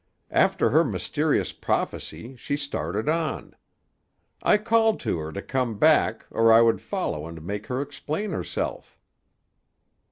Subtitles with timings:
[0.31, 3.55] After her mysterious prophecy she started on.
[4.41, 8.31] I called to her to come back or I would follow and make her explain
[8.31, 8.97] herself."